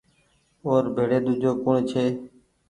[0.63, 2.05] او ر بيڙي ۮوجو ڪوٚڻ ڇي